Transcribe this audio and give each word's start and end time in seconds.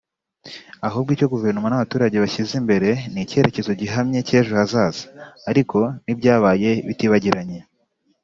ahubwo 0.87 1.09
icyo 1.15 1.27
guverinoma 1.33 1.69
n’abaturage 1.69 2.15
bashyize 2.23 2.53
imbere 2.61 2.89
ni 3.11 3.19
icyerekezo 3.25 3.71
gihamye 3.81 4.19
cy’ejo 4.27 4.53
hazaza 4.59 5.03
ariko 5.49 5.77
n’ibyabaye 6.03 6.69
bitibagiranye 6.87 7.59